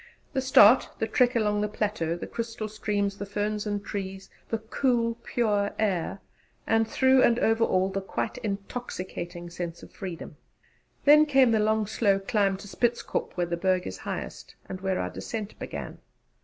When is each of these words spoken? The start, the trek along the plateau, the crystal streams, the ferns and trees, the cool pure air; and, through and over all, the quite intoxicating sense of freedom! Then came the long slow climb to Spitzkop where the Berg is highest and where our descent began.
The 0.33 0.41
start, 0.41 0.89
the 0.97 1.05
trek 1.05 1.35
along 1.35 1.61
the 1.61 1.67
plateau, 1.67 2.15
the 2.17 2.25
crystal 2.25 2.67
streams, 2.67 3.19
the 3.19 3.25
ferns 3.27 3.67
and 3.67 3.85
trees, 3.85 4.31
the 4.49 4.57
cool 4.57 5.13
pure 5.23 5.75
air; 5.77 6.21
and, 6.65 6.87
through 6.87 7.21
and 7.21 7.37
over 7.37 7.63
all, 7.63 7.87
the 7.91 8.01
quite 8.01 8.39
intoxicating 8.39 9.51
sense 9.51 9.83
of 9.83 9.91
freedom! 9.91 10.37
Then 11.05 11.27
came 11.27 11.51
the 11.51 11.59
long 11.59 11.85
slow 11.85 12.17
climb 12.17 12.57
to 12.57 12.67
Spitzkop 12.67 13.33
where 13.37 13.45
the 13.45 13.57
Berg 13.57 13.85
is 13.85 13.99
highest 13.99 14.55
and 14.67 14.81
where 14.81 14.99
our 14.99 15.11
descent 15.11 15.59
began. 15.59 15.99